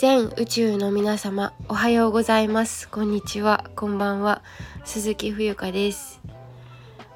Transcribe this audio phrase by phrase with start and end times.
[0.00, 2.88] 全宇宙の皆様おはようございます。
[2.88, 3.68] こんにちは。
[3.76, 4.40] こんばんは。
[4.82, 6.22] 鈴木冬香です。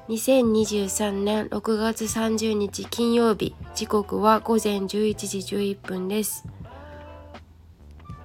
[0.09, 5.39] 2023年6月30日金曜日時刻は午前11時
[5.73, 6.45] 11分です。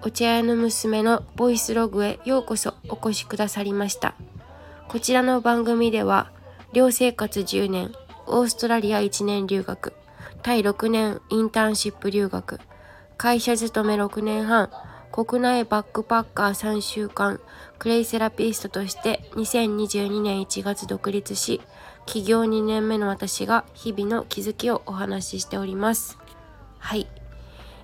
[0.02, 4.15] お茶屋の娘のボイスログへようこそお越しくださりました。
[4.88, 6.30] こちらの番組では
[6.74, 7.95] 寮生活10年
[8.27, 9.95] オーストラリア1年留学
[10.42, 12.61] タイ6年インターンシップ留学
[13.23, 14.70] 会社勤め6年半、
[15.12, 17.38] 国内バックパッカー3週間、
[17.79, 21.60] クレイセラピストとして2022年1月独立し、
[22.06, 26.16] 起業2年目の私が日々の気づきをお話ししております。
[26.79, 27.09] はい。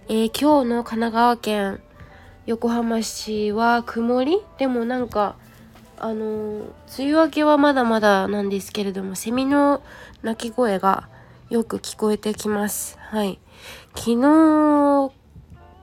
[0.08, 1.80] えー、今日の神奈川県
[2.46, 4.38] 横浜市は曇り？
[4.56, 5.36] でもなんか、
[5.98, 6.60] あのー、
[6.98, 9.82] 梅雨明けはまだまだなんですけれども、セミの
[10.22, 11.10] 鳴き声が
[11.50, 12.98] よく聞こえてきます。
[12.98, 13.38] はい。
[13.94, 15.12] 昨日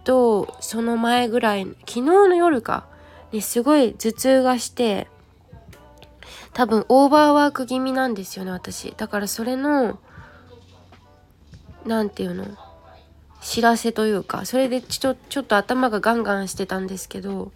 [0.04, 2.86] とその前ぐらい昨日の夜か
[3.32, 5.08] ねすごい頭痛がして
[6.54, 8.94] 多分オーバーワーク気味なんですよね私。
[8.96, 10.00] だからそれの
[11.86, 12.46] 何て言うの
[13.42, 17.52] 知らせというかそれでちょちょっと頭がガンガンしてたんですけど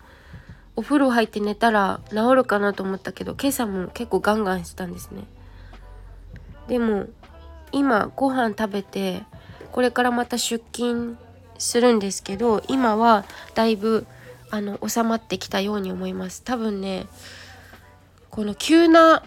[0.75, 5.23] お風呂入って寝たら治るかなと思ったけど今朝も結構ガンガンしてたんですね。
[6.67, 7.05] でも
[7.71, 9.23] 今ご飯食べて
[9.71, 11.17] これからまた出勤
[11.57, 14.05] するんですけど今はだいぶ
[14.49, 16.41] あの収まってきたように思います。
[16.43, 17.07] 多分ね
[18.29, 19.23] この急な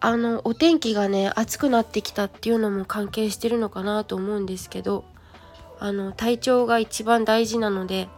[0.00, 5.04] あのお天気がね暑くなってきたっていうのも関係してるのかなと思うんですけど
[5.80, 8.08] あの体調が一番大事なので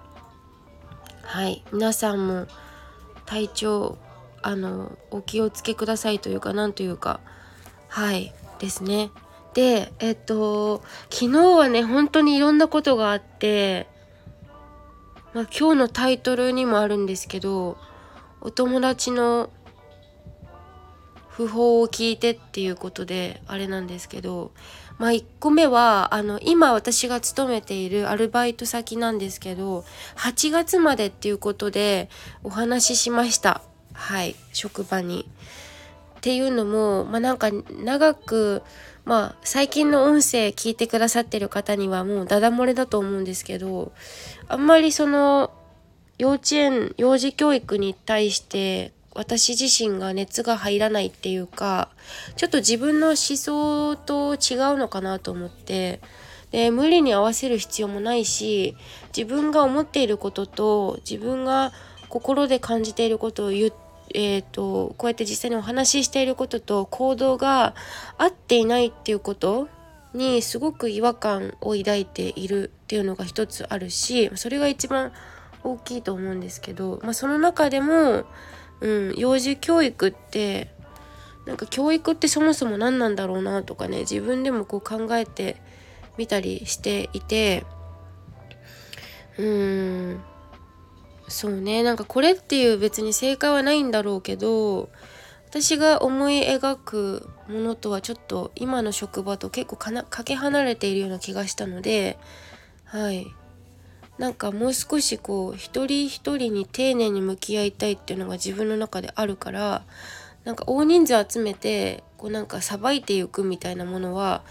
[1.22, 2.46] はい皆さんも
[3.24, 3.98] 体調
[4.42, 7.20] あのお気をつけくださいというかなんというか
[7.88, 9.10] はいですね。
[9.54, 13.88] でえっと昨日はね本当にいろんなことがあって、
[15.34, 17.76] まあ、今日のタイトルにもあるんですけど
[18.40, 19.50] お友達の
[21.36, 24.52] 訃報を聞いてっていうことであれなんですけど
[24.98, 29.84] まあ1個目はあの今私が勤めているアルバイト先なんですけど
[30.16, 32.10] 8月までっていうことで
[32.44, 33.62] お話ししました
[33.94, 35.28] はい職場に。
[36.18, 37.50] っていうのもまあなんか
[37.82, 38.62] 長く
[39.04, 43.92] まあ最近の音声聞いてくださってる方にはもうダダ漏れだと思うんですけど
[44.48, 45.52] あんまりその
[46.18, 51.88] 幼稚園幼児教育に対して私自身が熱が入らないっていうか
[52.36, 54.38] ちょっと自分の思想と違う
[54.78, 56.00] のかなと思って
[56.50, 58.76] で無理に合わせる必要もないし
[59.16, 61.72] 自分が思っていることと自分が
[62.08, 67.74] 心で感じていることを言ってえーと、こうやって実際にお話ししていることと行動が
[68.18, 69.68] 合っていないっていうこと
[70.14, 75.12] にすごく違和感を抱いているっていうのが一つあるしそれが一番
[75.62, 78.24] 大きいと思うんですけど、まあ、その中でも、
[78.80, 80.72] うん、幼児教育って
[81.46, 85.60] なんか教育ってそもそも何なんだろうなとかね自分でもこう考えて
[86.16, 87.64] みたりしていて
[89.38, 90.20] うん
[91.30, 91.82] そうね。
[91.82, 94.90] なんかこれっていう別に正解はないんだろうけど
[95.48, 102.18] 私が思い描くものとはちょっと今の職場と結構かなかけ離れているような気がしたので
[102.84, 103.26] はい。
[104.18, 109.84] なんかもう少しこう一人一人に丁寧に向き合いたいっていうのが自分の中であるから
[110.44, 114.42] なんか大人数集めてこうなんかさばいていくみたいなものは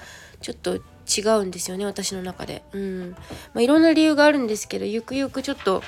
[0.41, 2.63] ちょっと違うんですよね私の中で。
[2.71, 3.11] うん。
[3.53, 5.83] まあ、いろんな理由があるんですけどゆくゆくちょっと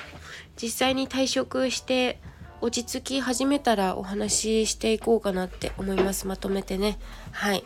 [0.62, 2.20] 実際に退職して
[2.60, 6.28] 落ち着き始めたらお話ししていこうかなって思います。
[6.28, 6.98] まとめてね。
[7.32, 7.64] はい。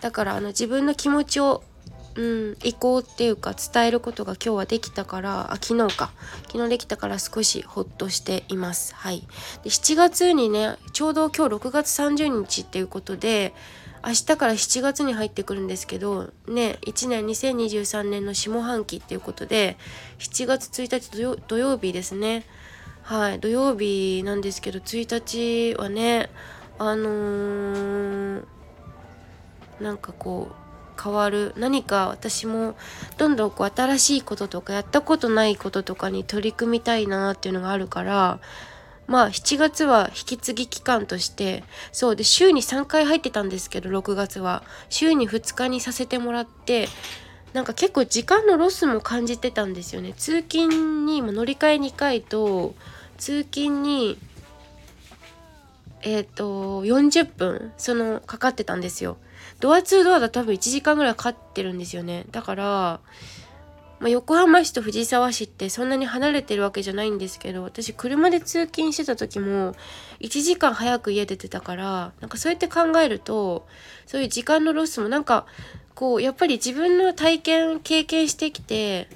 [0.00, 1.64] だからあの自分の気持ちを
[2.14, 6.12] うん移行っていうか伝えることが今日はできたからあ昨日か。
[6.46, 8.94] 昨日できたから少しほっとしています。
[8.94, 9.26] はい。
[9.64, 13.52] で7月にねちょうど今日6月30日っていうことで
[14.04, 19.76] 明日から7月に入ってくるんですけどね1年2023年の下半期っていうことで
[20.18, 22.44] 7月1日土曜日ですね。
[23.02, 26.30] はい土曜日なんですけど1日はね
[26.78, 28.44] あのー、
[29.80, 30.62] なんかこう
[31.02, 31.52] 変わる。
[31.56, 32.76] 何か私も
[33.18, 38.40] どんどんこう新しいこととかやったことないこととかに取り組みたいなっていうのがあるから
[39.06, 44.62] まあ7月は引き継ぎ期間としてそうで週に3回入ってたんですけど6月は。
[44.88, 46.88] 週に2日にさせてもらって
[47.52, 50.14] なんか結構時間のロスも感じてたんですよね。
[50.16, 52.74] 通勤に乗り換え2回と
[53.18, 54.18] 通勤に
[56.02, 59.18] えっ、ー、と40分そのかかってたんですよ。
[59.60, 62.24] ドア2ドアだ多分1時間ぐらいかかってるんですよね。
[62.30, 63.00] だから
[64.02, 69.76] まあ、横浜市と藤沢市ってそんなに離れてるわけじゃないんですけど私車で通勤してた時も
[70.18, 73.64] 1時間早く家出てたからなんかそうやって考えると
[74.06, 75.46] そういう時間のロスもなんか
[75.94, 79.08] こうやっぱり自分の体験経験してきて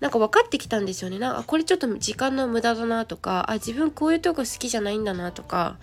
[0.00, 1.18] なんか分かってきたんですよね。
[1.18, 5.78] なんかこれちょっと時間の無駄だなとかあ自分こういうとこ好きじゃないんだなとか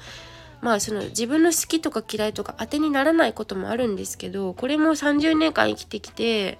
[0.61, 6.59] まあその自分の好きとか嫌いとか当てにならないこともあるんですけどこれも30年間生きてきて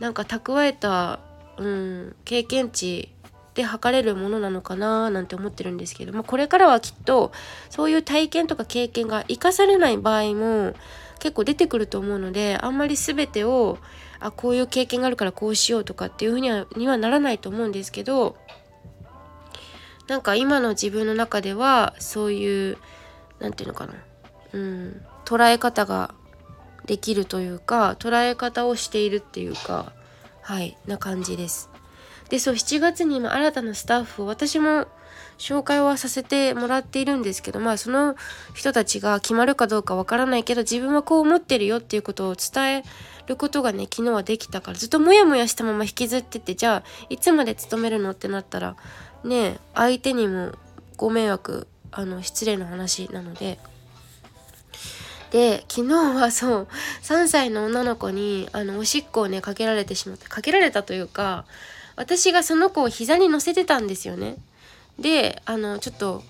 [0.00, 1.20] なんか蓄えた、
[1.56, 3.12] うん、経験値
[3.54, 7.32] で測れるものなのかななんて思ってるんですけど、まあ、これからはきっと
[7.70, 10.74] そういう体験とか経験が生かされない場合も
[11.18, 13.78] 結構出てくると思うのであんまり全てを
[14.20, 18.36] あこういう経験があるからこうしようとかっていうふうにはにはならないと思うんですけど
[20.06, 22.78] なんか今の自分の中ではそういう
[23.40, 23.94] 何て言うのかな
[24.52, 26.14] うん捉え方が
[26.88, 29.92] できるというか捉え方をしているっていうか
[30.40, 31.68] はいな感じです。
[32.30, 34.86] でそう7月に今新たなスタッフを私も
[35.38, 38.16] 紹介はさせてもらっているんですけどまあその
[38.54, 42.82] 人たちが決まるかどうかわからないけど自分はこう思ってるよっていうことを伝え
[43.26, 48.76] ることがね昨日はできたからずっとモヤモヤしたまま引きずっててじゃあいつまで勤めるのってなったら
[49.24, 50.52] ね相手にも
[50.96, 53.58] ご迷惑あの失礼な話なので。
[55.30, 56.68] で昨日はそう
[57.02, 61.44] 3歳の女の子にあのおしっこをねかけられてしまってかけられたというか
[61.96, 64.36] 私がその子を膝に乗せてたんですよね。
[64.98, 66.22] であのちょっと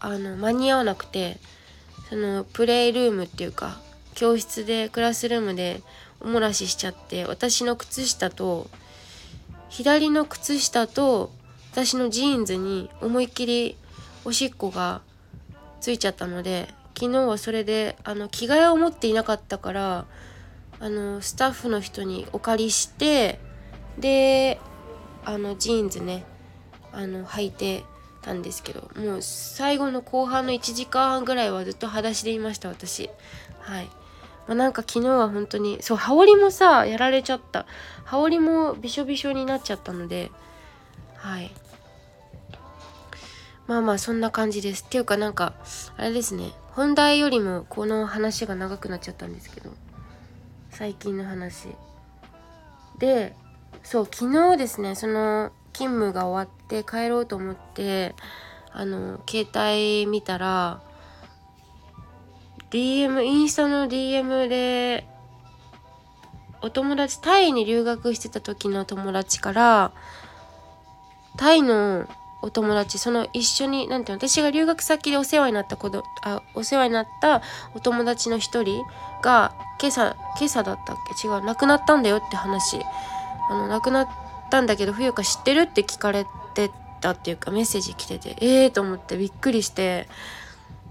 [0.00, 1.38] あの間に合わなくて
[2.08, 3.80] そのプレイルームっていうか
[4.14, 5.82] 教室でクラスルームで
[6.20, 8.68] おもらししちゃって私の靴下と
[9.68, 11.30] 左の靴下と
[11.72, 13.76] 私のジーンズに思いっきり
[14.24, 15.02] おしっこが
[15.80, 16.68] ついちゃったので
[17.00, 20.04] 昨日はそれであの着替えを持っていなかったから
[20.80, 23.40] あのスタッフの人にお借りして
[23.98, 24.60] で
[25.24, 26.26] あのジーンズね
[26.92, 27.84] あの履いて
[28.20, 33.08] たんですけどもう最後の後半の1時間半ぐらいはずっと裸足でいました私。
[33.60, 33.86] はい、
[34.46, 37.64] まあ、なんか昨日は本当にそう羽織もさやられちゃった。
[38.04, 40.30] 羽織もびしょびしょになっちゃったので
[41.16, 41.50] はい。
[43.70, 44.82] まあまあそんな感じです。
[44.84, 45.52] っていうかなんか
[45.96, 46.50] あれですね。
[46.72, 49.70] 本題よりもこの話が長くなっちゃったんですけど。
[50.70, 51.68] 最近の話。
[52.98, 53.36] で
[53.84, 58.16] そう昨日ですねその勤務が終わって帰ろうと思って
[58.72, 60.82] あの携帯見たら
[62.72, 65.06] DM インスタの DM で
[66.60, 69.92] お友達タイに留学してた時の友達から
[71.36, 72.08] タイの
[72.42, 77.42] お友達その一緒に何ていうの私が留学先でお世話になった子どあお世話になった
[77.74, 78.84] お友達の一人
[79.22, 81.26] が今朝今朝だったっけ？
[81.28, 82.80] 違う亡くなったんだよって話。
[83.50, 84.08] あの亡くなっ
[84.50, 86.70] たんだけど冬香知ってるって聞かれて
[87.00, 90.08] たっていうかメッセージ来ててええー、と思ってびっくりして。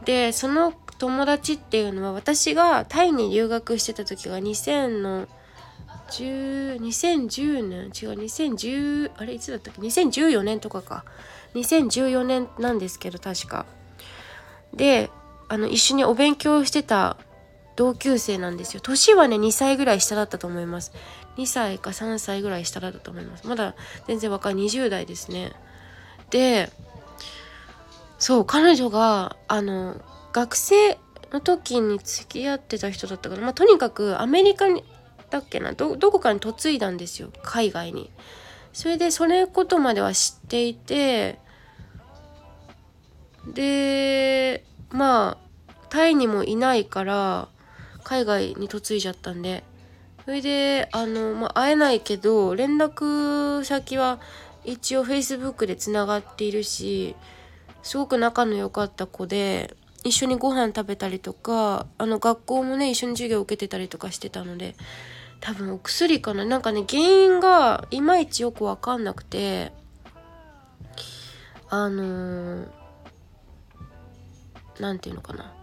[0.06, 5.28] でその友達っていうのは私がタイに留学してた時が2000の
[6.12, 11.06] 2010年違う2010あれいつだったっけ？2014年とかか。
[11.56, 13.66] 2014年なんですけど確か。
[14.74, 15.10] で
[15.48, 17.18] あの一緒にお勉強してた
[17.76, 18.82] 同級生なんですよ。
[18.82, 20.92] 年はね2歳ぐらい下だったと思います。
[21.38, 23.48] 2歳か3歳ぐらい下だったと思います。
[23.48, 23.76] まだ
[24.08, 24.54] 全然若い。
[24.54, 25.54] 20代ですね。
[26.30, 26.72] で
[28.20, 29.96] そう彼女があの
[30.34, 31.00] 学生
[31.32, 34.84] の時に付き合ってた人だったからまあとにかくアメリカに
[35.30, 35.74] だっけな？
[35.74, 38.12] どこかに嫁いだんですよ海外に。
[38.72, 41.40] それでそれことまでは知っていて
[43.48, 47.48] でまあタイにもいないから
[48.04, 49.64] 海外に嫁いじゃったんで
[50.26, 54.20] それであの、まあ、会えないけど連絡先は
[54.64, 57.16] 一応 Facebook でつながっているし
[57.82, 64.76] すごく仲の良かった子で一緒にご飯食べたりとかあの学校もね一緒に授業を受けてたりとかしてたので
[65.42, 69.72] 多分お薬かななんかね原因がいまいちよく分かんなくて
[71.70, 72.66] あの
[74.80, 75.54] 何、ー、て言うのかな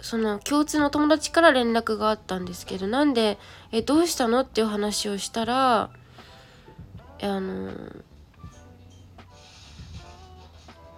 [0.00, 3.38] その共通の友達から連絡があったんですけどなんで
[3.70, 5.90] 「えどうしたの?」っていう話をしたら
[7.22, 7.70] あの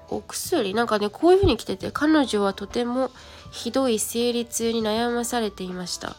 [0.09, 3.11] お薬なんかねこういう風に来てて彼女はとても
[3.51, 6.17] ひどい生理痛に悩まされていました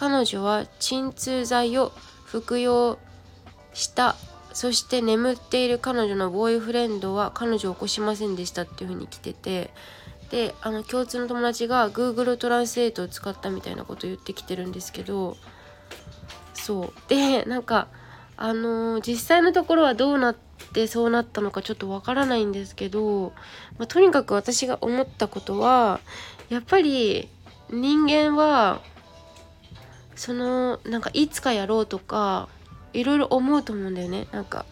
[0.00, 1.92] 彼女は鎮痛剤を
[2.24, 2.98] 服用
[3.74, 4.16] した。
[4.54, 9.70] そして眠っている彼女のボーイフレンドは彼女を起こしませんでしたっていう風に来てて。
[10.30, 15.36] であの共通の友達が Google トランスレートを使ったみたいなこと言ってきてるんですけど。
[16.54, 16.92] そう。
[17.08, 17.88] でなんか
[18.38, 20.36] あの実際のところはどうなっ
[20.72, 23.34] てそうなったのかちょっとわからないんですけど、
[23.76, 26.00] まあ、とにかく私が思ったことは
[26.48, 27.28] やっぱり
[27.70, 28.80] 人間は
[30.20, 32.50] そのなんかいつかやろうとか
[32.92, 34.26] いろいろ思うと思うんだよね。
[34.32, 34.66] なんか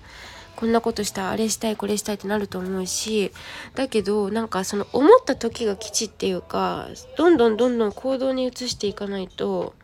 [0.56, 3.32] こんなことしたあれしたいこれしたいってなると思うし
[3.74, 9.74] だけどなんかその思った時が基地っていうかどんどんどんどん行動に移していかないと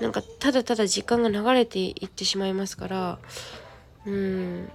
[0.00, 3.18] なんかただただ時間が流れていってしまいますから
[4.06, 4.72] うん。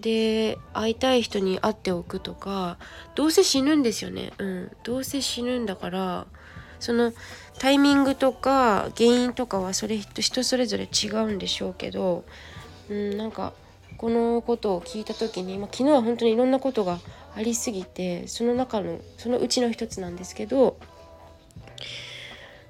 [0.00, 2.78] で会いたい人に会っておくとか
[3.16, 4.32] どうせ死ぬんですよね。
[4.38, 4.70] うん。
[4.82, 6.26] どうせ死ぬんだから
[6.80, 7.12] その
[7.58, 12.24] タイミングとか原因とかはそれ人それぞれ違うんでしょうけど
[12.88, 13.52] うんなんか
[13.96, 17.00] このことを聞いた時に、まあ、昨日は本当にいろんなことが
[17.34, 20.78] ありすぎてその中のそのうちの一つなんですけど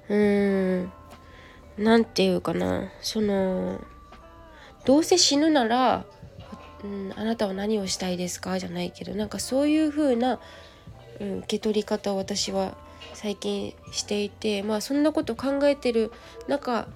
[0.09, 0.91] うーん
[1.77, 3.79] 何て言うかなその
[4.85, 6.05] どうせ死ぬなら、
[6.83, 8.57] うん、あなたは何をしたいですか？
[8.57, 10.39] じゃないけどなんかそういう風な、
[11.19, 12.75] うん、受け取り方を私は
[13.13, 16.11] 最近していてまあそんなこと考えてる
[16.47, 16.87] 中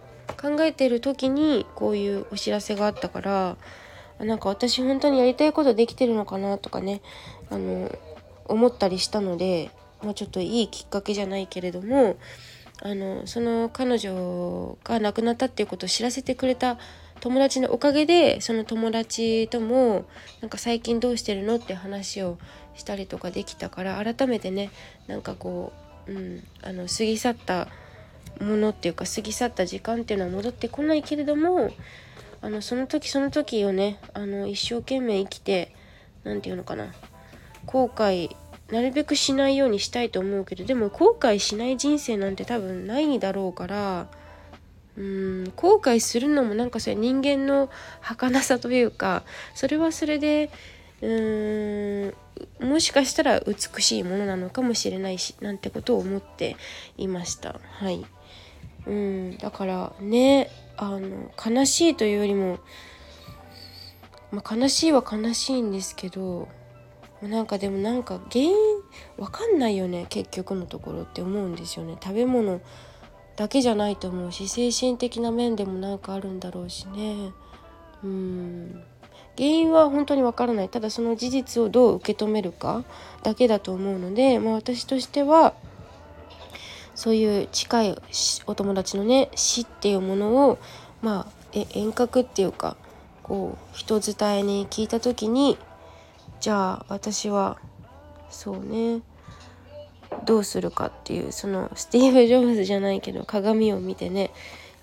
[0.42, 3.58] 考えてる時にこういうお知らせがあったから
[4.20, 7.02] なんか私本当にやりたいことできてるのかなとかね
[7.50, 7.92] あの
[8.46, 9.72] 思ったりしたので、
[10.04, 12.18] まあ、ちょっといいきっかけじゃないけれども
[12.82, 16.78] あのその彼女が亡くなったっていうことを知らせてくれた
[17.20, 20.06] 友達のおかげでその友達とも
[20.42, 22.38] なんか最近どうしてるのって話を
[22.76, 24.72] したりとかできたから改めてね
[25.08, 27.68] なんかこう、うん、あの過ぎ去った
[28.42, 31.72] ものっていうか過ぎ去った時間っていうのは戻ってこないけれども
[32.42, 35.74] あのその時その時をねあの一生懸命生きて
[36.24, 36.94] 何て言うのかな
[37.66, 38.36] 後悔
[38.70, 44.08] なるべくしないようにしたいと思うけどでも後悔しない人生なんて多分ないだろうから
[44.98, 47.70] うん後悔するのもなんかそれ人間の
[48.02, 49.24] 儚さというか
[49.56, 50.50] それはそれで
[51.04, 56.56] うーんもしかしたら美しいものなのかもしれないしなんてことを思って
[56.98, 57.60] いました。
[57.62, 58.06] はい。
[58.86, 62.60] うんだからねあの悲しいというよりも、
[64.32, 66.50] まあ、悲しいは悲しいんですけど
[67.22, 68.56] なんかでもなんか原因
[69.18, 71.98] わかんないよね結局のところって思うんですよね。
[72.02, 72.62] 食べ物
[73.36, 77.32] だけじゃないと思うし精神的な面でもなんかあるんだろうしね。
[78.04, 78.84] うん。
[79.38, 80.70] 原因は本当にわからない。
[80.70, 82.84] ただその事実をどう受け止めるか
[83.24, 85.54] だけだと思うので、まあ、私としては
[86.96, 88.02] そういう近い
[88.46, 90.60] お友達のね死っていうものを
[91.02, 92.76] まあえ遠隔っていうか
[93.24, 95.58] こう人伝えに聞いた時に
[96.40, 97.58] じゃあ私は
[98.30, 99.02] そうね
[100.26, 104.32] どうするかっていうそのスティーブ・ジョブズじゃないけど鏡を見てね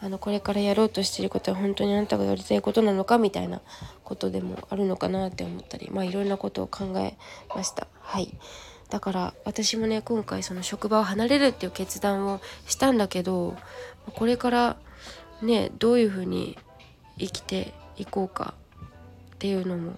[0.03, 3.61] あのこれからやろうとしてることは本当にあなたがやりたいことなのかみたいな
[4.03, 7.17] ことでもあるのかなって思ったりまあいろんなことを考え
[7.55, 7.87] ました。
[8.01, 8.35] はい。
[8.89, 13.57] だから私もね今回その職場を離れるっていう決断をしたんだけど
[14.17, 14.77] これから
[15.43, 16.59] ねどういうふうに
[17.19, 18.55] 生きていこうか
[19.37, 19.93] っていうのも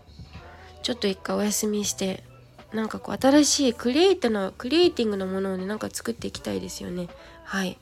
[0.82, 2.22] ちょっと一回お休みして
[2.72, 7.08] なんかこう新しいクリエイトなクリエイティングのものをねなんか作っていきたいですよね。
[7.44, 7.78] はい、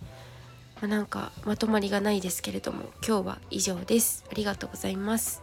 [0.81, 4.25] まあ、なんかまとまりがないですけれども今日は以上です。
[4.31, 5.43] ありがとうございます。